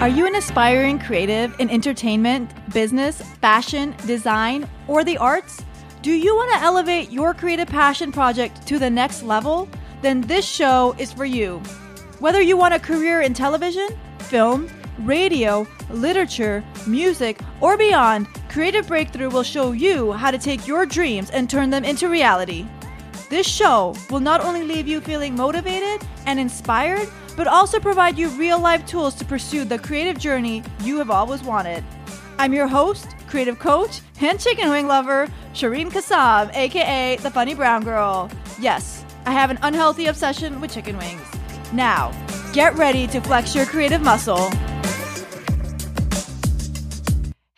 Are 0.00 0.08
you 0.08 0.26
an 0.26 0.34
aspiring 0.34 0.98
creative 0.98 1.60
in 1.60 1.68
entertainment, 1.68 2.50
business, 2.72 3.20
fashion, 3.20 3.94
design, 4.06 4.66
or 4.88 5.04
the 5.04 5.18
arts? 5.18 5.62
Do 6.00 6.10
you 6.10 6.34
want 6.34 6.50
to 6.52 6.64
elevate 6.64 7.10
your 7.10 7.34
creative 7.34 7.68
passion 7.68 8.10
project 8.10 8.66
to 8.68 8.78
the 8.78 8.88
next 8.88 9.22
level? 9.22 9.68
Then 10.00 10.22
this 10.22 10.48
show 10.48 10.96
is 10.96 11.12
for 11.12 11.26
you. 11.26 11.58
Whether 12.18 12.40
you 12.40 12.56
want 12.56 12.72
a 12.72 12.78
career 12.78 13.20
in 13.20 13.34
television, 13.34 13.88
film, 14.20 14.70
radio, 15.00 15.66
literature, 15.90 16.64
music, 16.86 17.38
or 17.60 17.76
beyond, 17.76 18.26
Creative 18.48 18.88
Breakthrough 18.88 19.28
will 19.28 19.42
show 19.42 19.72
you 19.72 20.12
how 20.12 20.30
to 20.30 20.38
take 20.38 20.66
your 20.66 20.86
dreams 20.86 21.28
and 21.28 21.48
turn 21.48 21.68
them 21.68 21.84
into 21.84 22.08
reality. 22.08 22.66
This 23.28 23.46
show 23.46 23.94
will 24.08 24.20
not 24.20 24.40
only 24.40 24.62
leave 24.62 24.88
you 24.88 25.02
feeling 25.02 25.36
motivated 25.36 26.08
and 26.24 26.40
inspired, 26.40 27.06
but 27.40 27.48
also 27.48 27.80
provide 27.80 28.18
you 28.18 28.28
real 28.32 28.60
life 28.60 28.84
tools 28.84 29.14
to 29.14 29.24
pursue 29.24 29.64
the 29.64 29.78
creative 29.78 30.18
journey 30.18 30.62
you 30.82 30.98
have 30.98 31.08
always 31.08 31.42
wanted. 31.42 31.82
I'm 32.36 32.52
your 32.52 32.66
host, 32.66 33.16
creative 33.28 33.58
coach, 33.58 34.02
and 34.20 34.38
chicken 34.38 34.68
wing 34.68 34.86
lover, 34.86 35.26
Shireen 35.54 35.90
Kassam, 35.90 36.54
aka 36.54 37.16
the 37.16 37.30
Funny 37.30 37.54
Brown 37.54 37.82
Girl. 37.82 38.30
Yes, 38.60 39.06
I 39.24 39.32
have 39.32 39.48
an 39.48 39.58
unhealthy 39.62 40.08
obsession 40.08 40.60
with 40.60 40.74
chicken 40.74 40.98
wings. 40.98 41.26
Now, 41.72 42.12
get 42.52 42.74
ready 42.74 43.06
to 43.06 43.22
flex 43.22 43.54
your 43.54 43.64
creative 43.64 44.02
muscle. 44.02 44.50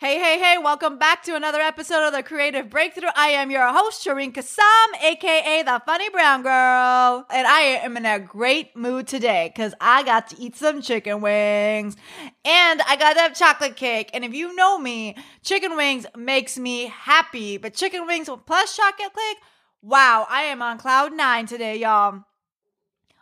Hey, 0.03 0.19
hey, 0.19 0.37
hey, 0.37 0.57
welcome 0.57 0.97
back 0.97 1.23
to 1.23 1.35
another 1.37 1.61
episode 1.61 2.05
of 2.05 2.11
the 2.11 2.23
Creative 2.23 2.69
Breakthrough. 2.69 3.07
I 3.15 3.29
am 3.29 3.49
your 3.49 3.65
host, 3.69 4.05
Shireen 4.05 4.33
Kassam, 4.33 5.01
aka 5.01 5.63
the 5.63 5.81
Funny 5.85 6.09
Brown 6.09 6.41
Girl. 6.41 7.25
And 7.29 7.47
I 7.47 7.79
am 7.81 7.95
in 7.95 8.05
a 8.05 8.19
great 8.19 8.75
mood 8.75 9.07
today 9.07 9.53
because 9.55 9.73
I 9.79 10.03
got 10.03 10.27
to 10.31 10.41
eat 10.41 10.57
some 10.57 10.81
chicken 10.81 11.21
wings 11.21 11.95
and 12.43 12.81
I 12.81 12.97
got 12.97 13.13
to 13.13 13.21
have 13.21 13.33
chocolate 13.33 13.77
cake. 13.77 14.09
And 14.13 14.25
if 14.25 14.33
you 14.33 14.53
know 14.53 14.77
me, 14.77 15.15
chicken 15.41 15.77
wings 15.77 16.05
makes 16.17 16.57
me 16.57 16.87
happy, 16.87 17.55
but 17.55 17.73
chicken 17.73 18.05
wings 18.05 18.29
plus 18.45 18.75
chocolate 18.75 19.15
cake, 19.15 19.37
wow, 19.81 20.27
I 20.29 20.41
am 20.41 20.61
on 20.61 20.79
cloud 20.79 21.13
nine 21.13 21.45
today, 21.45 21.77
y'all. 21.77 22.25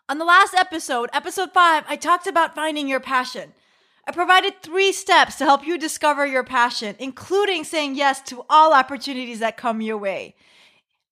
On 0.09 0.17
the 0.17 0.25
last 0.25 0.55
episode, 0.55 1.11
episode 1.13 1.53
five, 1.53 1.83
I 1.87 1.95
talked 1.95 2.25
about 2.25 2.55
finding 2.55 2.87
your 2.87 2.99
passion. 2.99 3.53
I 4.11 4.13
provided 4.13 4.61
three 4.61 4.91
steps 4.91 5.37
to 5.37 5.45
help 5.45 5.65
you 5.65 5.77
discover 5.77 6.25
your 6.25 6.43
passion, 6.43 6.97
including 6.99 7.63
saying 7.63 7.95
yes 7.95 8.19
to 8.23 8.43
all 8.49 8.73
opportunities 8.73 9.39
that 9.39 9.55
come 9.55 9.79
your 9.79 9.97
way. 9.97 10.35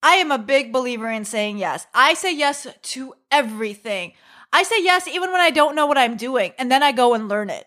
I 0.02 0.16
am 0.16 0.30
a 0.30 0.36
big 0.36 0.70
believer 0.70 1.10
in 1.10 1.24
saying 1.24 1.56
yes. 1.56 1.86
I 1.94 2.12
say 2.12 2.36
yes 2.36 2.66
to 2.78 3.14
everything. 3.30 4.12
I 4.52 4.64
say 4.64 4.84
yes 4.84 5.08
even 5.08 5.32
when 5.32 5.40
I 5.40 5.48
don't 5.48 5.74
know 5.74 5.86
what 5.86 5.96
I'm 5.96 6.18
doing, 6.18 6.52
and 6.58 6.70
then 6.70 6.82
I 6.82 6.92
go 6.92 7.14
and 7.14 7.26
learn 7.26 7.48
it. 7.48 7.66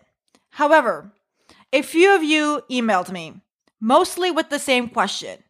However, 0.50 1.10
a 1.72 1.82
few 1.82 2.14
of 2.14 2.22
you 2.22 2.62
emailed 2.70 3.10
me, 3.10 3.40
mostly 3.80 4.30
with 4.30 4.50
the 4.50 4.60
same 4.60 4.88
question 4.88 5.42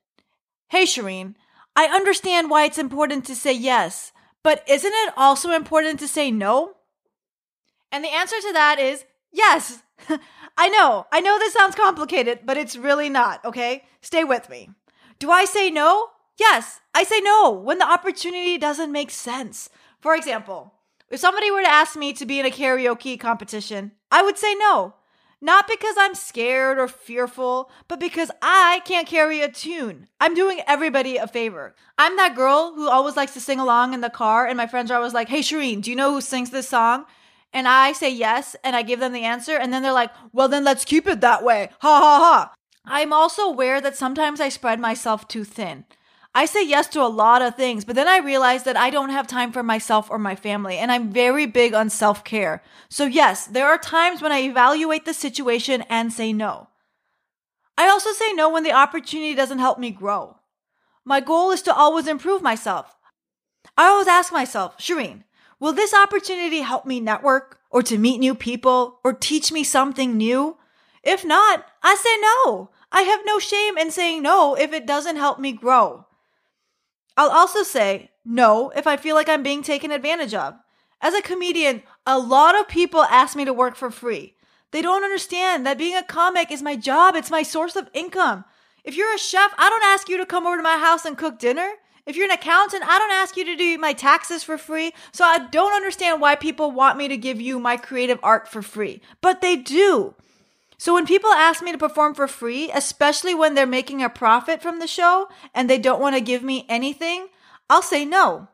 Hey, 0.68 0.84
Shireen, 0.84 1.34
I 1.77 1.88
understand 1.88 2.48
why 2.48 2.64
it's 2.64 2.78
important 2.78 3.27
to 3.27 3.36
say 3.36 3.52
yes, 3.52 4.12
but 4.42 4.64
isn't 4.66 4.94
it 4.94 5.12
also 5.14 5.50
important 5.50 6.00
to 6.00 6.08
say 6.08 6.30
no? 6.30 6.77
And 7.92 8.02
the 8.02 8.08
answer 8.14 8.40
to 8.40 8.52
that 8.55 8.78
is 8.78 9.05
Yes, 9.34 9.82
I 10.56 10.68
know. 10.68 11.06
I 11.12 11.20
know 11.20 11.38
this 11.38 11.52
sounds 11.52 11.74
complicated, 11.74 12.40
but 12.44 12.56
it's 12.56 12.77
really 12.77 13.08
not, 13.08 13.44
okay? 13.44 13.84
Stay 14.00 14.22
with 14.22 14.48
me. 14.48 14.70
Do 15.18 15.30
I 15.30 15.44
say 15.44 15.70
no? 15.70 16.10
Yes, 16.38 16.80
I 16.94 17.02
say 17.02 17.20
no 17.20 17.50
when 17.50 17.78
the 17.78 17.90
opportunity 17.90 18.56
doesn't 18.58 18.92
make 18.92 19.10
sense. 19.10 19.68
For 20.00 20.14
example, 20.14 20.72
if 21.10 21.18
somebody 21.20 21.50
were 21.50 21.62
to 21.62 21.68
ask 21.68 21.96
me 21.96 22.12
to 22.12 22.24
be 22.24 22.38
in 22.38 22.46
a 22.46 22.50
karaoke 22.50 23.18
competition, 23.18 23.92
I 24.10 24.22
would 24.22 24.38
say 24.38 24.55
no. 24.55 24.94
Not 25.40 25.66
because 25.68 25.96
I'm 25.98 26.14
scared 26.14 26.78
or 26.78 26.88
fearful, 26.88 27.70
but 27.89 28.01
because 28.01 28.30
I 28.40 28.80
can't 28.86 29.06
carry 29.06 29.42
a 29.42 29.51
tune. 29.51 30.06
I'm 30.20 30.34
doing 30.34 30.61
everybody 30.66 31.16
a 31.16 31.27
favor. 31.27 31.74
I'm 31.98 32.16
that 32.16 32.36
girl 32.36 32.72
who 32.74 32.89
always 32.89 33.16
likes 33.16 33.34
to 33.34 33.40
sing 33.40 33.58
along 33.58 33.95
in 33.95 34.01
the 34.01 34.11
car, 34.11 34.46
and 34.46 34.56
my 34.56 34.66
friends 34.66 34.90
are 34.90 34.96
always 34.96 35.12
like, 35.12 35.28
Hey, 35.28 35.40
Shireen, 35.40 35.83
do 35.83 35.90
you 35.90 35.96
know 35.96 36.12
who 36.12 36.20
sings 36.20 36.51
this 36.51 36.68
song? 36.68 37.05
And 37.54 37.66
I 37.68 37.92
say 37.92 38.12
yes 38.12 38.56
and 38.62 38.76
I 38.76 38.82
give 38.82 39.00
them 39.00 39.12
the 39.12 39.22
answer 39.22 39.56
and 39.56 39.72
then 39.72 39.82
they're 39.82 39.92
like, 39.92 40.10
well, 40.32 40.48
then 40.48 40.64
let's 40.64 40.84
keep 40.84 41.06
it 41.06 41.22
that 41.22 41.42
way. 41.42 41.70
Ha 41.80 42.00
ha 42.00 42.18
ha. 42.18 42.54
I'm 42.84 43.12
also 43.12 43.42
aware 43.42 43.80
that 43.80 43.96
sometimes 43.96 44.40
I 44.40 44.50
spread 44.50 44.78
myself 44.78 45.26
too 45.26 45.44
thin. 45.44 45.86
I 46.34 46.46
say 46.46 46.66
yes 46.66 46.88
to 46.88 47.00
a 47.00 47.06
lot 47.06 47.42
of 47.42 47.54
things, 47.54 47.84
but 47.84 47.94
then 47.94 48.08
I 48.08 48.18
realize 48.18 48.64
that 48.64 48.76
I 48.76 48.90
don't 48.90 49.10
have 49.10 49.28
time 49.28 49.52
for 49.52 49.62
myself 49.62 50.10
or 50.10 50.18
my 50.18 50.34
family, 50.34 50.76
and 50.78 50.90
I'm 50.90 51.12
very 51.12 51.46
big 51.46 51.74
on 51.74 51.88
self 51.88 52.24
care. 52.24 52.60
So, 52.88 53.04
yes, 53.04 53.46
there 53.46 53.68
are 53.68 53.78
times 53.78 54.20
when 54.20 54.32
I 54.32 54.40
evaluate 54.40 55.04
the 55.04 55.14
situation 55.14 55.84
and 55.88 56.12
say 56.12 56.32
no. 56.32 56.68
I 57.78 57.88
also 57.88 58.10
say 58.12 58.32
no 58.32 58.50
when 58.50 58.64
the 58.64 58.72
opportunity 58.72 59.36
doesn't 59.36 59.60
help 59.60 59.78
me 59.78 59.92
grow. 59.92 60.36
My 61.04 61.20
goal 61.20 61.52
is 61.52 61.62
to 61.62 61.74
always 61.74 62.08
improve 62.08 62.42
myself. 62.42 62.96
I 63.76 63.86
always 63.86 64.08
ask 64.08 64.32
myself, 64.32 64.76
Shireen, 64.78 65.22
Will 65.60 65.72
this 65.72 65.94
opportunity 65.94 66.60
help 66.60 66.86
me 66.86 67.00
network 67.00 67.60
or 67.70 67.82
to 67.82 67.98
meet 67.98 68.18
new 68.18 68.34
people 68.34 69.00
or 69.04 69.12
teach 69.12 69.52
me 69.52 69.64
something 69.64 70.16
new? 70.16 70.56
If 71.02 71.24
not, 71.24 71.66
I 71.82 71.94
say 71.94 72.16
no. 72.20 72.70
I 72.90 73.02
have 73.02 73.20
no 73.24 73.38
shame 73.38 73.76
in 73.76 73.90
saying 73.90 74.22
no 74.22 74.54
if 74.54 74.72
it 74.72 74.86
doesn't 74.86 75.16
help 75.16 75.38
me 75.38 75.52
grow. 75.52 76.06
I'll 77.16 77.30
also 77.30 77.62
say 77.62 78.10
no 78.24 78.70
if 78.74 78.86
I 78.86 78.96
feel 78.96 79.14
like 79.14 79.28
I'm 79.28 79.42
being 79.42 79.62
taken 79.62 79.90
advantage 79.90 80.34
of. 80.34 80.54
As 81.00 81.14
a 81.14 81.22
comedian, 81.22 81.82
a 82.06 82.18
lot 82.18 82.58
of 82.58 82.68
people 82.68 83.02
ask 83.02 83.36
me 83.36 83.44
to 83.44 83.52
work 83.52 83.76
for 83.76 83.90
free. 83.90 84.34
They 84.70 84.82
don't 84.82 85.04
understand 85.04 85.66
that 85.66 85.78
being 85.78 85.96
a 85.96 86.02
comic 86.02 86.50
is 86.50 86.62
my 86.62 86.76
job, 86.76 87.14
it's 87.14 87.30
my 87.30 87.42
source 87.42 87.76
of 87.76 87.90
income. 87.92 88.44
If 88.82 88.96
you're 88.96 89.14
a 89.14 89.18
chef, 89.18 89.52
I 89.56 89.68
don't 89.68 89.84
ask 89.84 90.08
you 90.08 90.16
to 90.16 90.26
come 90.26 90.46
over 90.46 90.56
to 90.56 90.62
my 90.62 90.78
house 90.78 91.04
and 91.04 91.16
cook 91.16 91.38
dinner. 91.38 91.70
If 92.06 92.16
you're 92.16 92.26
an 92.26 92.32
accountant, 92.32 92.84
I 92.86 92.98
don't 92.98 93.12
ask 93.12 93.36
you 93.36 93.44
to 93.46 93.56
do 93.56 93.78
my 93.78 93.94
taxes 93.94 94.44
for 94.44 94.58
free. 94.58 94.92
So 95.12 95.24
I 95.24 95.38
don't 95.38 95.74
understand 95.74 96.20
why 96.20 96.34
people 96.34 96.70
want 96.70 96.98
me 96.98 97.08
to 97.08 97.16
give 97.16 97.40
you 97.40 97.58
my 97.58 97.76
creative 97.76 98.18
art 98.22 98.46
for 98.46 98.60
free. 98.60 99.00
But 99.20 99.40
they 99.40 99.56
do. 99.56 100.14
So 100.76 100.92
when 100.92 101.06
people 101.06 101.30
ask 101.30 101.62
me 101.62 101.72
to 101.72 101.78
perform 101.78 102.14
for 102.14 102.28
free, 102.28 102.70
especially 102.72 103.34
when 103.34 103.54
they're 103.54 103.66
making 103.66 104.02
a 104.02 104.10
profit 104.10 104.60
from 104.60 104.80
the 104.80 104.86
show 104.86 105.28
and 105.54 105.70
they 105.70 105.78
don't 105.78 106.00
want 106.00 106.14
to 106.14 106.20
give 106.20 106.42
me 106.42 106.66
anything, 106.68 107.28
I'll 107.70 107.80
say 107.80 108.04
no. 108.04 108.48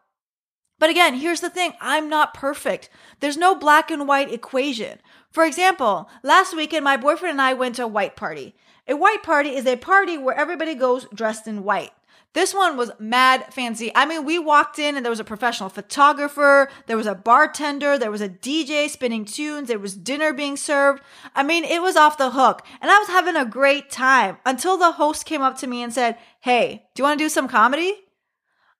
But 0.78 0.90
again, 0.90 1.14
here's 1.14 1.40
the 1.40 1.50
thing 1.50 1.72
I'm 1.80 2.08
not 2.08 2.34
perfect. 2.34 2.88
There's 3.18 3.36
no 3.36 3.54
black 3.54 3.90
and 3.90 4.06
white 4.06 4.32
equation. 4.32 4.98
For 5.32 5.44
example, 5.44 6.08
last 6.22 6.56
weekend, 6.56 6.84
my 6.84 6.96
boyfriend 6.96 7.32
and 7.32 7.42
I 7.42 7.52
went 7.54 7.76
to 7.76 7.84
a 7.84 7.88
white 7.88 8.16
party. 8.16 8.54
A 8.86 8.96
white 8.96 9.22
party 9.22 9.50
is 9.50 9.66
a 9.66 9.76
party 9.76 10.16
where 10.16 10.36
everybody 10.36 10.74
goes 10.74 11.06
dressed 11.12 11.46
in 11.46 11.64
white. 11.64 11.92
This 12.32 12.54
one 12.54 12.76
was 12.76 12.92
mad 13.00 13.52
fancy. 13.52 13.90
I 13.92 14.06
mean, 14.06 14.24
we 14.24 14.38
walked 14.38 14.78
in 14.78 14.94
and 14.94 15.04
there 15.04 15.10
was 15.10 15.18
a 15.18 15.24
professional 15.24 15.68
photographer, 15.68 16.68
there 16.86 16.96
was 16.96 17.08
a 17.08 17.14
bartender, 17.14 17.98
there 17.98 18.10
was 18.10 18.20
a 18.20 18.28
DJ 18.28 18.88
spinning 18.88 19.24
tunes, 19.24 19.66
there 19.66 19.80
was 19.80 19.96
dinner 19.96 20.32
being 20.32 20.56
served. 20.56 21.02
I 21.34 21.42
mean, 21.42 21.64
it 21.64 21.82
was 21.82 21.96
off 21.96 22.18
the 22.18 22.30
hook. 22.30 22.64
And 22.80 22.88
I 22.88 22.98
was 23.00 23.08
having 23.08 23.34
a 23.34 23.44
great 23.44 23.90
time 23.90 24.38
until 24.46 24.78
the 24.78 24.92
host 24.92 25.26
came 25.26 25.42
up 25.42 25.58
to 25.58 25.66
me 25.66 25.82
and 25.82 25.92
said, 25.92 26.18
Hey, 26.40 26.84
do 26.94 27.00
you 27.00 27.04
want 27.04 27.18
to 27.18 27.24
do 27.24 27.28
some 27.28 27.48
comedy? 27.48 27.94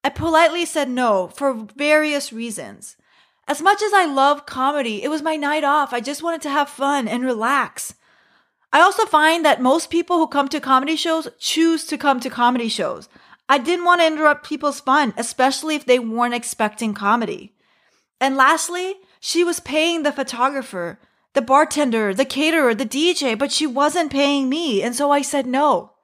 I 0.04 0.10
politely 0.10 0.64
said 0.64 0.88
no 0.88 1.26
for 1.28 1.66
various 1.76 2.32
reasons. 2.32 2.96
As 3.48 3.60
much 3.60 3.82
as 3.82 3.92
I 3.92 4.04
love 4.04 4.46
comedy, 4.46 5.02
it 5.02 5.08
was 5.08 5.22
my 5.22 5.34
night 5.34 5.64
off. 5.64 5.92
I 5.92 5.98
just 5.98 6.22
wanted 6.22 6.40
to 6.42 6.50
have 6.50 6.68
fun 6.68 7.08
and 7.08 7.24
relax. 7.24 7.94
I 8.72 8.80
also 8.80 9.04
find 9.06 9.44
that 9.44 9.60
most 9.60 9.90
people 9.90 10.18
who 10.18 10.28
come 10.28 10.46
to 10.48 10.60
comedy 10.60 10.94
shows 10.94 11.26
choose 11.40 11.84
to 11.86 11.98
come 11.98 12.20
to 12.20 12.30
comedy 12.30 12.68
shows. 12.68 13.08
I 13.50 13.58
didn't 13.58 13.84
want 13.84 14.00
to 14.00 14.06
interrupt 14.06 14.46
people's 14.46 14.78
fun, 14.78 15.12
especially 15.16 15.74
if 15.74 15.84
they 15.84 15.98
weren't 15.98 16.34
expecting 16.34 16.94
comedy. 16.94 17.52
And 18.20 18.36
lastly, 18.36 18.94
she 19.18 19.42
was 19.42 19.58
paying 19.58 20.04
the 20.04 20.12
photographer, 20.12 21.00
the 21.32 21.42
bartender, 21.42 22.14
the 22.14 22.24
caterer, 22.24 22.76
the 22.76 22.86
DJ, 22.86 23.36
but 23.36 23.50
she 23.50 23.66
wasn't 23.66 24.12
paying 24.12 24.48
me. 24.48 24.84
And 24.84 24.94
so 24.94 25.10
I 25.10 25.22
said 25.22 25.48
no. 25.48 25.94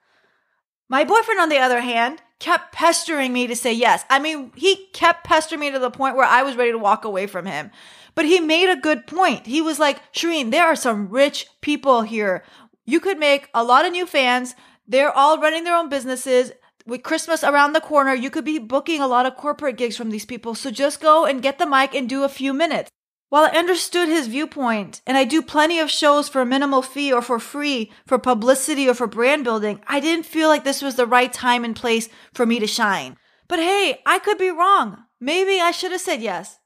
My 0.89 1.05
boyfriend, 1.05 1.39
on 1.39 1.49
the 1.49 1.59
other 1.59 1.83
hand, 1.83 2.21
kept 2.41 2.73
pestering 2.73 3.33
me 3.33 3.47
to 3.47 3.55
say 3.55 3.73
yes. 3.73 4.05
I 4.11 4.19
mean, 4.19 4.51
he 4.57 4.89
kept 4.93 5.23
pestering 5.23 5.61
me 5.61 5.71
to 5.71 5.79
the 5.79 5.89
point 5.89 6.17
where 6.17 6.27
I 6.27 6.43
was 6.43 6.57
ready 6.57 6.73
to 6.73 6.79
walk 6.79 7.05
away 7.05 7.29
from 7.29 7.47
him. 7.47 7.71
But 8.17 8.25
he 8.25 8.41
made 8.41 8.71
a 8.71 8.81
good 8.81 9.07
point. 9.07 9.47
He 9.47 9.63
was 9.63 9.79
like, 9.79 10.01
Shireen, 10.13 10.51
there 10.51 10.67
are 10.67 10.75
some 10.75 11.11
rich 11.11 11.47
people 11.61 12.03
here. 12.03 12.43
You 12.85 12.99
could 12.99 13.21
make 13.21 13.51
a 13.55 13.63
lot 13.63 13.85
of 13.85 13.93
new 13.93 14.05
fans. 14.05 14.57
They're 14.89 15.17
all 15.17 15.39
running 15.39 15.63
their 15.63 15.77
own 15.77 15.89
businesses 15.89 16.51
with 16.87 17.03
Christmas 17.03 17.43
around 17.43 17.73
the 17.73 17.81
corner, 17.81 18.15
you 18.15 18.31
could 18.31 18.45
be 18.45 18.59
booking 18.59 19.01
a 19.01 19.07
lot 19.07 19.27
of 19.27 19.37
corporate 19.37 19.77
gigs 19.77 19.97
from 19.97 20.11
these 20.11 20.25
people. 20.25 20.55
So 20.55 20.71
just 20.71 21.01
go 21.01 21.25
and 21.25 21.43
get 21.43 21.59
the 21.59 21.67
mic 21.67 21.95
and 21.95 22.09
do 22.09 22.25
a 22.25 22.29
few 22.29 22.53
minutes. 22.53 22.91
While 23.29 23.47
I 23.47 23.59
understood 23.59 24.09
his 24.09 24.29
viewpoint, 24.29 25.01
and 25.05 25.17
I 25.17 25.25
do 25.25 25.43
plenty 25.43 25.81
of 25.81 25.91
shows 25.91 26.29
for 26.29 26.41
a 26.41 26.47
minimal 26.47 26.81
fee 26.81 27.13
or 27.13 27.21
for 27.21 27.41
free 27.41 27.91
for 28.07 28.19
publicity 28.19 28.89
or 28.89 28.95
for 28.95 29.09
brand 29.09 29.43
building, 29.43 29.81
I 29.89 29.99
didn't 29.99 30.27
feel 30.27 30.49
like 30.49 30.63
this 30.63 30.81
was 30.81 30.95
the 30.95 31.07
right 31.07 31.33
time 31.33 31.65
and 31.65 31.75
place 31.75 32.09
for 32.33 32.47
me 32.47 32.61
to 32.61 32.69
shine. 32.69 33.17
But 33.49 33.59
hey, 33.59 34.01
I 34.07 34.21
could 34.21 34.39
be 34.39 34.51
wrong. 34.51 35.05
Maybe 35.21 35.61
I 35.61 35.73
should 35.73 35.91
have 35.91 36.01
said 36.01 36.23
yes. 36.23 36.61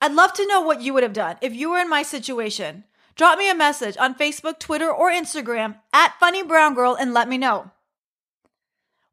I'd 0.00 0.12
love 0.12 0.32
to 0.32 0.46
know 0.48 0.60
what 0.60 0.82
you 0.82 0.92
would 0.92 1.04
have 1.04 1.12
done 1.12 1.36
if 1.40 1.54
you 1.54 1.70
were 1.70 1.78
in 1.78 1.88
my 1.88 2.02
situation. 2.02 2.82
Drop 3.14 3.38
me 3.38 3.48
a 3.48 3.54
message 3.54 3.96
on 3.96 4.16
Facebook, 4.16 4.58
Twitter, 4.58 4.90
or 4.90 5.12
Instagram 5.12 5.76
at 5.92 6.18
Funny 6.18 6.42
Brown 6.42 6.74
Girl 6.74 6.96
and 6.98 7.14
let 7.14 7.28
me 7.28 7.38
know. 7.38 7.70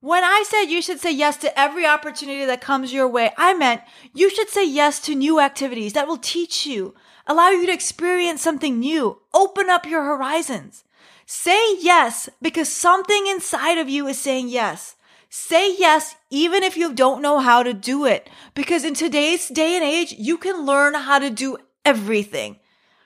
When 0.01 0.23
I 0.23 0.45
said 0.47 0.71
you 0.71 0.81
should 0.81 1.01
say 1.01 1.11
yes 1.11 1.35
to 1.37 1.59
every 1.59 1.85
opportunity 1.85 2.45
that 2.45 2.61
comes 2.61 2.93
your 2.93 3.07
way, 3.07 3.31
I 3.37 3.53
meant 3.53 3.81
you 4.13 4.29
should 4.29 4.47
say 4.47 4.65
yes 4.65 5.01
to 5.01 5.13
new 5.13 5.41
activities 5.41 5.91
that 5.91 6.07
will 6.07 6.17
teach 6.17 6.65
you, 6.65 6.95
allow 7.27 7.49
you 7.49 7.65
to 7.65 7.73
experience 7.73 8.41
something 8.41 8.79
new, 8.79 9.19
open 9.33 9.69
up 9.69 9.85
your 9.85 10.05
horizons. 10.05 10.85
Say 11.25 11.75
yes 11.79 12.29
because 12.41 12.71
something 12.71 13.27
inside 13.27 13.77
of 13.77 13.89
you 13.89 14.07
is 14.07 14.17
saying 14.17 14.47
yes. 14.47 14.95
Say 15.29 15.75
yes 15.77 16.15
even 16.29 16.63
if 16.63 16.77
you 16.77 16.93
don't 16.93 17.21
know 17.21 17.39
how 17.39 17.61
to 17.61 17.73
do 17.73 18.05
it 18.05 18.29
because 18.55 18.85
in 18.85 18.93
today's 18.93 19.49
day 19.49 19.75
and 19.75 19.83
age, 19.83 20.15
you 20.17 20.37
can 20.37 20.65
learn 20.65 20.93
how 20.93 21.19
to 21.19 21.29
do 21.29 21.57
everything. 21.83 22.57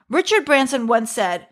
Richard 0.09 0.45
Branson 0.45 0.85
once 0.85 1.11
said, 1.11 1.47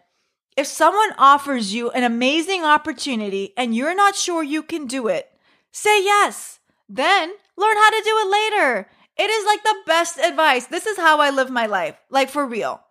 if 0.55 0.67
someone 0.67 1.13
offers 1.17 1.73
you 1.73 1.89
an 1.91 2.03
amazing 2.03 2.63
opportunity 2.63 3.53
and 3.57 3.75
you're 3.75 3.95
not 3.95 4.15
sure 4.15 4.43
you 4.43 4.61
can 4.61 4.85
do 4.85 5.07
it, 5.07 5.30
say 5.71 6.03
yes. 6.03 6.59
Then 6.87 7.29
learn 7.57 7.77
how 7.77 7.89
to 7.89 8.01
do 8.03 8.17
it 8.19 8.31
later. 8.31 8.89
It 9.17 9.29
is 9.29 9.45
like 9.45 9.63
the 9.63 9.75
best 9.85 10.17
advice. 10.17 10.65
This 10.65 10.85
is 10.85 10.97
how 10.97 11.19
I 11.19 11.29
live 11.29 11.49
my 11.49 11.65
life, 11.65 11.95
like 12.09 12.29
for 12.29 12.45
real. 12.45 12.81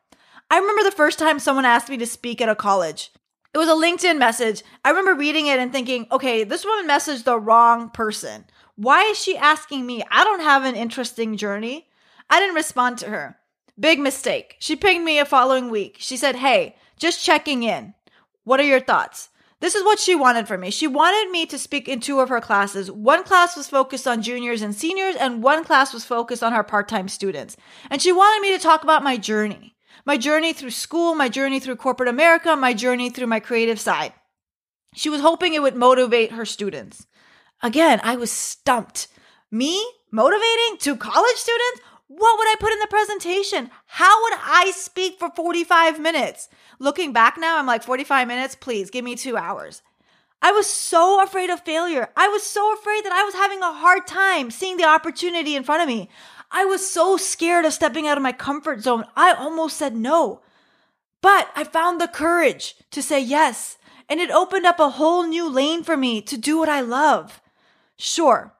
I 0.50 0.58
remember 0.58 0.82
the 0.82 0.90
first 0.90 1.18
time 1.18 1.38
someone 1.38 1.64
asked 1.64 1.88
me 1.88 1.96
to 1.98 2.06
speak 2.06 2.40
at 2.40 2.48
a 2.48 2.54
college. 2.54 3.10
It 3.52 3.58
was 3.58 3.68
a 3.68 3.72
LinkedIn 3.72 4.18
message. 4.18 4.62
I 4.84 4.90
remember 4.90 5.14
reading 5.14 5.46
it 5.46 5.58
and 5.58 5.72
thinking, 5.72 6.06
okay, 6.12 6.44
this 6.44 6.64
woman 6.64 6.88
messaged 6.88 7.24
the 7.24 7.38
wrong 7.38 7.90
person. 7.90 8.44
Why 8.76 9.02
is 9.04 9.18
she 9.18 9.36
asking 9.36 9.86
me? 9.86 10.04
I 10.10 10.24
don't 10.24 10.40
have 10.40 10.64
an 10.64 10.76
interesting 10.76 11.36
journey. 11.36 11.88
I 12.28 12.38
didn't 12.38 12.54
respond 12.54 12.98
to 12.98 13.08
her. 13.08 13.38
Big 13.78 13.98
mistake. 13.98 14.56
She 14.60 14.76
pinged 14.76 15.04
me 15.04 15.18
a 15.18 15.24
following 15.24 15.68
week. 15.70 15.96
She 15.98 16.16
said, 16.16 16.36
Hey, 16.36 16.76
just 16.96 17.24
checking 17.24 17.62
in. 17.62 17.94
What 18.44 18.60
are 18.60 18.64
your 18.64 18.80
thoughts? 18.80 19.30
This 19.60 19.74
is 19.74 19.84
what 19.84 19.98
she 19.98 20.14
wanted 20.14 20.48
from 20.48 20.62
me. 20.62 20.70
She 20.70 20.86
wanted 20.86 21.30
me 21.30 21.44
to 21.46 21.58
speak 21.58 21.88
in 21.88 22.00
two 22.00 22.20
of 22.20 22.30
her 22.30 22.40
classes. 22.40 22.90
One 22.90 23.24
class 23.24 23.56
was 23.56 23.68
focused 23.68 24.08
on 24.08 24.22
juniors 24.22 24.62
and 24.62 24.74
seniors, 24.74 25.16
and 25.16 25.42
one 25.42 25.64
class 25.64 25.92
was 25.92 26.04
focused 26.04 26.42
on 26.42 26.52
her 26.52 26.62
part 26.62 26.88
time 26.88 27.08
students. 27.08 27.56
And 27.90 28.00
she 28.00 28.10
wanted 28.10 28.40
me 28.40 28.56
to 28.56 28.62
talk 28.62 28.82
about 28.82 29.04
my 29.04 29.16
journey 29.16 29.76
my 30.04 30.16
journey 30.16 30.52
through 30.52 30.70
school, 30.70 31.14
my 31.14 31.28
journey 31.28 31.60
through 31.60 31.76
corporate 31.76 32.08
America, 32.08 32.56
my 32.56 32.72
journey 32.72 33.10
through 33.10 33.26
my 33.26 33.40
creative 33.40 33.80
side. 33.80 34.12
She 34.94 35.10
was 35.10 35.20
hoping 35.20 35.54
it 35.54 35.62
would 35.62 35.76
motivate 35.76 36.32
her 36.32 36.44
students. 36.44 37.06
Again, 37.62 38.00
I 38.02 38.16
was 38.16 38.30
stumped. 38.30 39.08
Me 39.50 39.84
motivating 40.10 40.78
to 40.80 40.96
college 40.96 41.36
students? 41.36 41.80
What 42.10 42.38
would 42.38 42.48
I 42.48 42.56
put 42.58 42.72
in 42.72 42.80
the 42.80 42.88
presentation? 42.88 43.70
How 43.86 44.22
would 44.24 44.32
I 44.42 44.72
speak 44.74 45.20
for 45.20 45.30
45 45.30 46.00
minutes? 46.00 46.48
Looking 46.80 47.12
back 47.12 47.38
now, 47.38 47.56
I'm 47.56 47.66
like, 47.66 47.84
45 47.84 48.26
minutes? 48.26 48.56
Please 48.56 48.90
give 48.90 49.04
me 49.04 49.14
two 49.14 49.36
hours. 49.36 49.80
I 50.42 50.50
was 50.50 50.66
so 50.66 51.22
afraid 51.22 51.50
of 51.50 51.60
failure. 51.60 52.08
I 52.16 52.26
was 52.26 52.42
so 52.42 52.74
afraid 52.74 53.04
that 53.04 53.12
I 53.12 53.22
was 53.22 53.34
having 53.34 53.62
a 53.62 53.72
hard 53.72 54.08
time 54.08 54.50
seeing 54.50 54.76
the 54.76 54.88
opportunity 54.88 55.54
in 55.54 55.62
front 55.62 55.82
of 55.82 55.88
me. 55.88 56.08
I 56.50 56.64
was 56.64 56.84
so 56.84 57.16
scared 57.16 57.64
of 57.64 57.72
stepping 57.72 58.08
out 58.08 58.16
of 58.16 58.24
my 58.24 58.32
comfort 58.32 58.80
zone. 58.80 59.04
I 59.14 59.32
almost 59.32 59.76
said 59.76 59.94
no. 59.94 60.40
But 61.22 61.48
I 61.54 61.62
found 61.62 62.00
the 62.00 62.08
courage 62.08 62.74
to 62.90 63.02
say 63.02 63.20
yes, 63.20 63.78
and 64.08 64.18
it 64.18 64.32
opened 64.32 64.66
up 64.66 64.80
a 64.80 64.90
whole 64.90 65.28
new 65.28 65.48
lane 65.48 65.84
for 65.84 65.96
me 65.96 66.20
to 66.22 66.36
do 66.36 66.58
what 66.58 66.68
I 66.68 66.80
love. 66.80 67.40
Sure, 67.96 68.52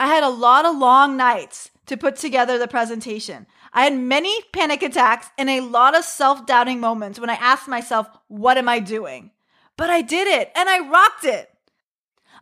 I 0.00 0.06
had 0.06 0.24
a 0.24 0.30
lot 0.30 0.64
of 0.64 0.78
long 0.78 1.18
nights 1.18 1.72
to 1.86 1.96
put 1.96 2.16
together 2.16 2.58
the 2.58 2.68
presentation. 2.68 3.46
I 3.72 3.84
had 3.84 3.96
many 3.96 4.42
panic 4.52 4.82
attacks 4.82 5.28
and 5.38 5.48
a 5.48 5.60
lot 5.60 5.96
of 5.96 6.04
self 6.04 6.46
doubting 6.46 6.80
moments 6.80 7.18
when 7.18 7.30
I 7.30 7.34
asked 7.34 7.68
myself, 7.68 8.08
What 8.28 8.58
am 8.58 8.68
I 8.68 8.80
doing? 8.80 9.30
But 9.76 9.90
I 9.90 10.02
did 10.02 10.28
it 10.28 10.50
and 10.56 10.68
I 10.68 10.88
rocked 10.88 11.24
it. 11.24 11.50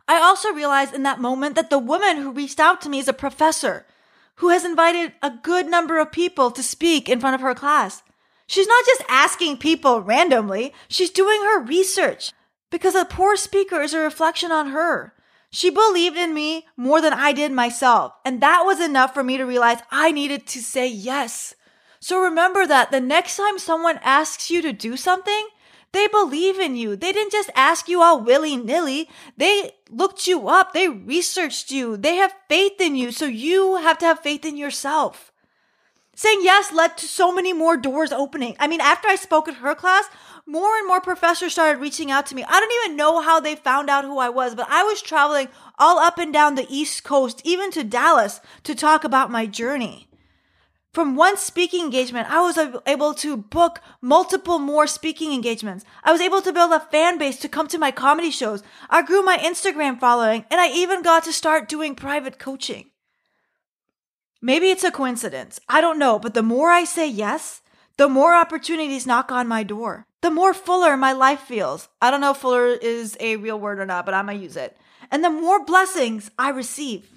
I 0.07 0.21
also 0.21 0.53
realized 0.53 0.93
in 0.93 1.03
that 1.03 1.19
moment 1.19 1.55
that 1.55 1.69
the 1.69 1.79
woman 1.79 2.17
who 2.17 2.31
reached 2.31 2.59
out 2.59 2.81
to 2.81 2.89
me 2.89 2.99
is 2.99 3.07
a 3.07 3.13
professor 3.13 3.85
who 4.35 4.49
has 4.49 4.65
invited 4.65 5.13
a 5.21 5.31
good 5.41 5.67
number 5.67 5.99
of 5.99 6.11
people 6.11 6.51
to 6.51 6.61
speak 6.61 7.09
in 7.09 7.19
front 7.19 7.35
of 7.35 7.41
her 7.41 7.55
class. 7.55 8.03
She's 8.47 8.67
not 8.67 8.85
just 8.85 9.03
asking 9.09 9.57
people 9.57 10.01
randomly, 10.01 10.73
she's 10.87 11.09
doing 11.09 11.41
her 11.41 11.63
research 11.63 12.31
because 12.69 12.93
a 12.93 13.05
poor 13.05 13.35
speaker 13.35 13.81
is 13.81 13.93
a 13.93 13.99
reflection 13.99 14.51
on 14.51 14.67
her. 14.67 15.13
She 15.55 15.69
believed 15.69 16.17
in 16.17 16.33
me 16.33 16.67
more 16.75 16.99
than 16.99 17.13
I 17.13 17.31
did 17.31 17.53
myself. 17.53 18.11
And 18.25 18.41
that 18.41 18.63
was 18.65 18.81
enough 18.81 19.13
for 19.13 19.23
me 19.23 19.37
to 19.37 19.45
realize 19.45 19.77
I 19.89 20.11
needed 20.11 20.45
to 20.47 20.61
say 20.61 20.85
yes. 20.85 21.55
So 22.01 22.19
remember 22.19 22.67
that 22.67 22.91
the 22.91 22.99
next 22.99 23.37
time 23.37 23.57
someone 23.57 23.97
asks 24.03 24.51
you 24.51 24.61
to 24.61 24.73
do 24.73 24.97
something, 24.97 25.47
they 25.93 26.07
believe 26.09 26.59
in 26.59 26.75
you. 26.75 26.97
They 26.97 27.13
didn't 27.13 27.31
just 27.31 27.49
ask 27.55 27.87
you 27.87 28.01
all 28.01 28.21
willy 28.21 28.57
nilly. 28.57 29.07
They 29.37 29.71
looked 29.89 30.27
you 30.27 30.49
up. 30.49 30.73
They 30.73 30.89
researched 30.89 31.71
you. 31.71 31.95
They 31.95 32.15
have 32.15 32.35
faith 32.49 32.81
in 32.81 32.97
you. 32.97 33.13
So 33.13 33.25
you 33.25 33.77
have 33.77 33.97
to 33.99 34.05
have 34.07 34.19
faith 34.19 34.43
in 34.43 34.57
yourself. 34.57 35.31
Saying 36.15 36.39
yes 36.41 36.71
led 36.71 36.97
to 36.97 37.07
so 37.07 37.33
many 37.33 37.51
more 37.51 37.75
doors 37.75 38.11
opening. 38.11 38.55
I 38.59 38.67
mean, 38.67 38.81
after 38.81 39.07
I 39.07 39.15
spoke 39.15 39.47
at 39.47 39.55
her 39.55 39.75
class, 39.75 40.05
more 40.47 40.77
and 40.77 40.87
more 40.87 41.01
professors 41.01 41.51
started 41.51 41.81
reaching 41.81 42.09
out 42.09 42.25
to 42.27 42.35
me. 42.35 42.45
I 42.47 42.59
don't 42.59 42.85
even 42.85 42.97
know 42.97 43.21
how 43.21 43.39
they 43.39 43.55
found 43.55 43.89
out 43.89 44.05
who 44.05 44.17
I 44.17 44.29
was, 44.29 44.55
but 44.55 44.67
I 44.69 44.83
was 44.83 45.01
traveling 45.01 45.49
all 45.77 45.99
up 45.99 46.17
and 46.17 46.31
down 46.31 46.55
the 46.55 46.67
East 46.69 47.03
Coast, 47.03 47.41
even 47.43 47.69
to 47.71 47.83
Dallas, 47.83 48.39
to 48.63 48.73
talk 48.75 49.03
about 49.03 49.29
my 49.29 49.45
journey. 49.45 50.07
From 50.93 51.17
one 51.17 51.35
speaking 51.35 51.83
engagement, 51.83 52.31
I 52.31 52.39
was 52.39 52.57
able 52.85 53.13
to 53.15 53.35
book 53.35 53.81
multiple 53.99 54.59
more 54.59 54.87
speaking 54.87 55.33
engagements. 55.33 55.83
I 56.05 56.13
was 56.13 56.21
able 56.21 56.41
to 56.41 56.53
build 56.53 56.71
a 56.71 56.79
fan 56.79 57.17
base 57.17 57.37
to 57.39 57.49
come 57.49 57.67
to 57.67 57.77
my 57.77 57.91
comedy 57.91 58.31
shows. 58.31 58.63
I 58.89 59.01
grew 59.01 59.21
my 59.21 59.37
Instagram 59.37 59.99
following 59.99 60.45
and 60.49 60.61
I 60.61 60.69
even 60.69 61.01
got 61.01 61.25
to 61.25 61.33
start 61.33 61.67
doing 61.67 61.95
private 61.95 62.39
coaching. 62.39 62.91
Maybe 64.45 64.69
it's 64.69 64.83
a 64.83 64.91
coincidence. 64.91 65.59
I 65.67 65.81
don't 65.81 65.97
know, 65.97 66.19
but 66.19 66.35
the 66.35 66.43
more 66.43 66.69
I 66.69 66.83
say 66.83 67.07
yes, 67.07 67.61
the 67.97 68.07
more 68.07 68.35
opportunities 68.35 69.07
knock 69.07 69.31
on 69.31 69.47
my 69.47 69.63
door. 69.63 70.05
The 70.21 70.29
more 70.29 70.53
fuller 70.53 70.95
my 70.95 71.13
life 71.13 71.39
feels. 71.39 71.89
I 71.99 72.11
don't 72.11 72.21
know 72.21 72.31
if 72.31 72.37
fuller 72.37 72.67
is 72.67 73.17
a 73.19 73.37
real 73.37 73.59
word 73.59 73.79
or 73.79 73.87
not, 73.87 74.05
but 74.05 74.13
I'm 74.13 74.27
gonna 74.27 74.37
use 74.37 74.55
it. 74.55 74.77
And 75.09 75.23
the 75.23 75.31
more 75.31 75.65
blessings 75.65 76.29
I 76.37 76.49
receive. 76.49 77.09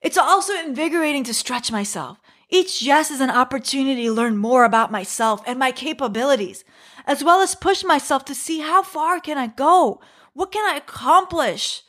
It's 0.00 0.16
also 0.16 0.54
invigorating 0.54 1.24
to 1.24 1.34
stretch 1.34 1.70
myself 1.70 2.18
each 2.48 2.80
yes 2.80 3.10
is 3.10 3.20
an 3.20 3.30
opportunity 3.30 4.04
to 4.04 4.12
learn 4.12 4.36
more 4.36 4.64
about 4.64 4.92
myself 4.92 5.42
and 5.46 5.58
my 5.58 5.72
capabilities, 5.72 6.64
as 7.04 7.24
well 7.24 7.40
as 7.40 7.56
push 7.56 7.82
myself 7.82 8.24
to 8.26 8.34
see 8.34 8.60
how 8.60 8.82
far 8.82 9.18
can 9.18 9.36
I 9.36 9.48
go? 9.48 10.00
What 10.32 10.52
can 10.52 10.64
I 10.64 10.76
accomplish? 10.76 11.82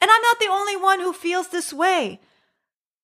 And 0.00 0.10
I'm 0.10 0.22
not 0.22 0.38
the 0.40 0.50
only 0.50 0.76
one 0.76 1.00
who 1.00 1.12
feels 1.12 1.48
this 1.48 1.72
way. 1.72 2.20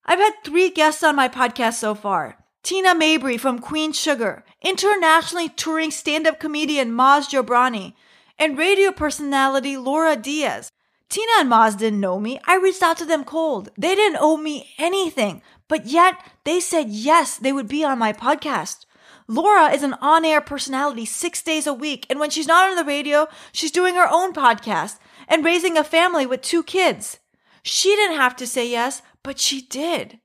I've 0.05 0.19
had 0.19 0.33
three 0.43 0.71
guests 0.71 1.03
on 1.03 1.17
my 1.17 1.29
podcast 1.29 1.75
so 1.75 1.95
far. 1.95 2.39
Tina 2.63 2.95
Mabry 2.95 3.37
from 3.37 3.59
Queen 3.59 3.93
Sugar, 3.93 4.45
internationally 4.61 5.49
touring 5.49 5.91
stand-up 5.91 6.41
comedian 6.41 6.93
Maz 6.93 7.29
Jobrani, 7.31 7.95
and 8.39 8.59
radio 8.59 8.91
personality 8.91 9.77
Laura 9.77 10.17
Diaz. 10.17 10.71
Tina 11.09 11.33
and 11.39 11.51
Maz 11.51 11.77
didn't 11.77 12.01
know 12.01 12.19
me. 12.19 12.41
I 12.47 12.57
reached 12.57 12.83
out 12.83 12.97
to 12.99 13.05
them 13.05 13.25
cold. 13.25 13.69
They 13.77 13.95
didn't 13.95 14.19
owe 14.21 14.37
me 14.37 14.71
anything. 14.79 15.43
But 15.69 15.87
yet 15.87 16.15
they 16.45 16.59
said 16.59 16.89
yes, 16.89 17.37
they 17.37 17.53
would 17.53 17.69
be 17.69 17.85
on 17.85 17.99
my 17.99 18.13
podcast. 18.13 18.87
Laura 19.29 19.71
is 19.73 19.83
an 19.83 19.95
on 20.01 20.25
air 20.25 20.41
personality 20.41 21.05
six 21.05 21.43
days 21.43 21.67
a 21.67 21.75
week. 21.75 22.07
And 22.11 22.19
when 22.19 22.31
she's 22.31 22.47
not 22.47 22.69
on 22.69 22.77
the 22.77 22.85
radio, 22.85 23.29
she's 23.53 23.71
doing 23.71 23.95
her 23.95 24.09
own 24.11 24.33
podcast 24.33 24.99
and 25.29 25.45
raising 25.45 25.77
a 25.77 25.85
family 25.85 26.27
with 26.27 26.43
two 26.43 26.63
kids. 26.63 27.19
She 27.63 27.95
didn't 27.95 28.17
have 28.17 28.37
to 28.37 28.47
say 28.47 28.69
yes, 28.69 29.03
but 29.23 29.39
she 29.39 29.63
did. 29.63 30.19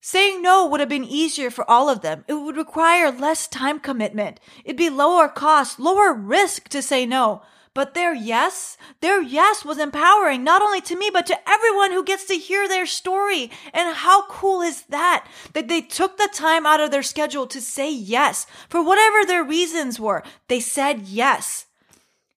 Saying 0.00 0.42
no 0.42 0.66
would 0.66 0.80
have 0.80 0.88
been 0.88 1.04
easier 1.04 1.50
for 1.50 1.68
all 1.68 1.88
of 1.88 2.00
them. 2.00 2.24
It 2.28 2.34
would 2.34 2.56
require 2.56 3.10
less 3.10 3.46
time 3.46 3.80
commitment. 3.80 4.40
It'd 4.64 4.76
be 4.76 4.90
lower 4.90 5.28
cost, 5.28 5.78
lower 5.78 6.12
risk 6.12 6.68
to 6.68 6.82
say 6.82 7.04
no. 7.04 7.42
But 7.74 7.94
their 7.94 8.14
yes, 8.14 8.76
their 9.00 9.22
yes 9.22 9.64
was 9.64 9.78
empowering 9.78 10.42
not 10.42 10.62
only 10.62 10.80
to 10.80 10.96
me, 10.96 11.10
but 11.12 11.26
to 11.26 11.48
everyone 11.48 11.92
who 11.92 12.02
gets 12.02 12.24
to 12.24 12.34
hear 12.34 12.66
their 12.66 12.86
story. 12.86 13.50
And 13.72 13.94
how 13.94 14.26
cool 14.26 14.62
is 14.62 14.82
that? 14.88 15.28
That 15.52 15.68
they 15.68 15.82
took 15.82 16.16
the 16.16 16.28
time 16.32 16.66
out 16.66 16.80
of 16.80 16.90
their 16.90 17.04
schedule 17.04 17.46
to 17.46 17.60
say 17.60 17.92
yes 17.92 18.46
for 18.68 18.82
whatever 18.82 19.24
their 19.24 19.44
reasons 19.44 20.00
were. 20.00 20.24
They 20.48 20.58
said 20.58 21.02
yes. 21.02 21.66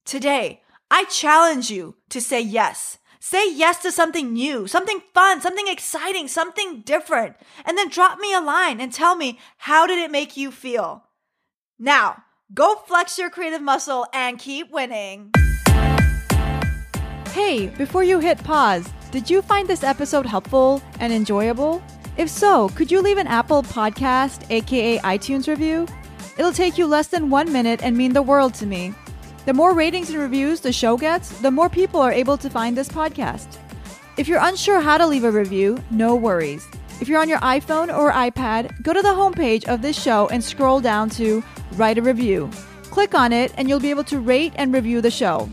Today, 0.06 0.62
I 0.92 1.06
challenge 1.06 1.72
you 1.72 1.96
to 2.10 2.22
say 2.22 2.42
yes. 2.42 2.98
Say 3.24 3.54
yes 3.54 3.82
to 3.84 3.92
something 3.92 4.34
new, 4.34 4.68
something 4.68 5.02
fun, 5.14 5.40
something 5.42 5.68
exciting, 5.68 6.28
something 6.28 6.82
different. 6.82 7.36
And 7.64 7.78
then 7.78 7.88
drop 7.88 8.20
me 8.20 8.34
a 8.34 8.42
line 8.42 8.82
and 8.82 8.92
tell 8.92 9.16
me, 9.16 9.40
how 9.60 9.88
did 9.88 10.00
it 10.00 10.12
make 10.12 10.36
you 10.36 10.52
feel? 10.52 11.04
Now, 11.80 12.24
Go 12.54 12.76
flex 12.86 13.18
your 13.18 13.30
creative 13.30 13.62
muscle 13.62 14.06
and 14.12 14.38
keep 14.38 14.72
winning. 14.72 15.32
Hey, 17.28 17.68
before 17.78 18.04
you 18.04 18.20
hit 18.20 18.44
pause, 18.44 18.90
did 19.12 19.30
you 19.30 19.42
find 19.42 19.70
this 19.70 19.86
episode 19.86 20.26
helpful 20.26 20.82
and 21.00 21.14
enjoyable? 21.14 21.82
If 22.18 22.30
so, 22.30 22.68
could 22.70 22.92
you 22.92 23.02
leave 23.02 23.18
an 23.18 23.28
Apple 23.28 23.64
Podcast, 23.64 24.52
aka 24.52 24.98
iTunes 25.00 25.48
review? 25.48 25.88
It'll 26.38 26.52
take 26.52 26.78
you 26.78 26.88
less 26.88 27.08
than 27.08 27.30
one 27.30 27.54
minute 27.54 27.82
and 27.84 27.96
mean 27.96 28.12
the 28.12 28.22
world 28.22 28.54
to 28.56 28.66
me. 28.66 28.94
The 29.44 29.54
more 29.54 29.74
ratings 29.74 30.12
and 30.12 30.20
reviews 30.20 30.60
the 30.60 30.72
show 30.72 30.98
gets, 30.98 31.30
the 31.40 31.50
more 31.50 31.68
people 31.68 32.00
are 32.00 32.12
able 32.12 32.38
to 32.38 32.50
find 32.50 32.78
this 32.78 32.90
podcast. 32.90 33.58
If 34.18 34.28
you're 34.28 34.40
unsure 34.40 34.82
how 34.82 35.00
to 35.00 35.08
leave 35.08 35.24
a 35.24 35.32
review, 35.32 35.84
no 35.90 36.16
worries. 36.16 36.68
If 37.00 37.08
you're 37.08 37.20
on 37.20 37.28
your 37.28 37.40
iPhone 37.40 37.92
or 37.92 38.12
iPad, 38.12 38.84
go 38.84 38.94
to 38.94 39.02
the 39.02 39.08
homepage 39.08 39.68
of 39.68 39.82
this 39.82 40.00
show 40.00 40.28
and 40.28 40.44
scroll 40.44 40.80
down 40.80 41.10
to 41.12 41.44
Write 41.74 41.98
a 41.98 42.04
Review. 42.04 42.52
Click 42.84 43.16
on 43.16 43.34
it, 43.34 43.52
and 43.58 43.68
you'll 43.68 43.80
be 43.80 43.90
able 43.90 44.04
to 44.04 44.20
rate 44.20 44.54
and 44.58 44.72
review 44.72 45.02
the 45.02 45.10
show. 45.10 45.50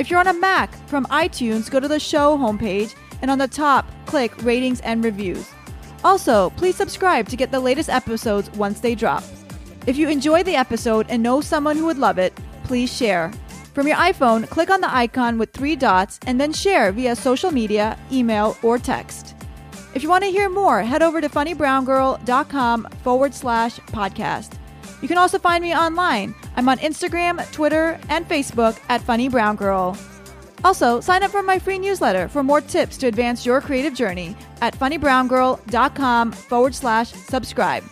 If 0.00 0.10
you're 0.10 0.18
on 0.18 0.26
a 0.26 0.32
Mac, 0.32 0.74
from 0.88 1.04
iTunes, 1.06 1.70
go 1.70 1.78
to 1.78 1.86
the 1.86 2.00
show 2.00 2.36
homepage, 2.36 2.96
and 3.22 3.30
on 3.30 3.38
the 3.38 3.46
top, 3.46 3.86
click 4.06 4.32
Ratings 4.42 4.80
and 4.80 5.04
Reviews. 5.04 5.48
Also, 6.02 6.50
please 6.50 6.74
subscribe 6.74 7.28
to 7.28 7.36
get 7.36 7.52
the 7.52 7.60
latest 7.60 7.90
episodes 7.90 8.50
once 8.52 8.80
they 8.80 8.96
drop. 8.96 9.22
If 9.86 9.96
you 9.96 10.08
enjoy 10.08 10.42
the 10.42 10.56
episode 10.56 11.06
and 11.08 11.22
know 11.22 11.40
someone 11.40 11.76
who 11.76 11.86
would 11.86 11.98
love 11.98 12.18
it, 12.18 12.36
please 12.70 12.96
share. 12.96 13.32
From 13.74 13.88
your 13.88 13.96
iPhone, 13.96 14.48
click 14.48 14.70
on 14.70 14.80
the 14.80 14.94
icon 14.94 15.38
with 15.38 15.52
three 15.52 15.74
dots 15.74 16.20
and 16.24 16.40
then 16.40 16.52
share 16.52 16.92
via 16.92 17.16
social 17.16 17.50
media, 17.50 17.98
email, 18.12 18.56
or 18.62 18.78
text. 18.78 19.34
If 19.92 20.04
you 20.04 20.08
want 20.08 20.22
to 20.22 20.30
hear 20.30 20.48
more, 20.48 20.80
head 20.80 21.02
over 21.02 21.20
to 21.20 21.28
funnybrown.girl.com 21.28 22.88
forward 23.02 23.34
slash 23.34 23.80
podcast. 23.98 24.52
You 25.02 25.08
can 25.08 25.18
also 25.18 25.36
find 25.36 25.64
me 25.64 25.74
online. 25.74 26.32
I'm 26.54 26.68
on 26.68 26.78
Instagram, 26.78 27.44
Twitter, 27.50 27.98
and 28.08 28.24
Facebook 28.28 28.78
at 28.88 29.00
Funny 29.00 29.28
Brown 29.28 29.56
Girl. 29.56 29.98
Also, 30.62 31.00
sign 31.00 31.24
up 31.24 31.32
for 31.32 31.42
my 31.42 31.58
free 31.58 31.80
newsletter 31.80 32.28
for 32.28 32.44
more 32.44 32.60
tips 32.60 32.98
to 32.98 33.08
advance 33.08 33.44
your 33.44 33.60
creative 33.60 33.94
journey 33.94 34.36
at 34.60 34.78
funnybrown.girl.com 34.78 36.30
forward 36.30 36.74
slash 36.76 37.10
subscribe. 37.10 37.82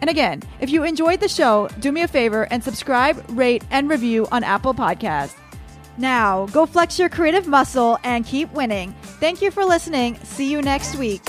And 0.00 0.10
again, 0.10 0.42
if 0.60 0.70
you 0.70 0.84
enjoyed 0.84 1.20
the 1.20 1.28
show, 1.28 1.68
do 1.80 1.92
me 1.92 2.02
a 2.02 2.08
favor 2.08 2.44
and 2.50 2.62
subscribe, 2.62 3.24
rate, 3.30 3.64
and 3.70 3.88
review 3.88 4.26
on 4.30 4.44
Apple 4.44 4.74
Podcasts. 4.74 5.34
Now, 5.98 6.46
go 6.46 6.66
flex 6.66 6.98
your 6.98 7.08
creative 7.08 7.46
muscle 7.46 7.98
and 8.04 8.26
keep 8.26 8.52
winning. 8.52 8.94
Thank 9.20 9.40
you 9.40 9.50
for 9.50 9.64
listening. 9.64 10.16
See 10.24 10.50
you 10.50 10.60
next 10.60 10.96
week. 10.96 11.22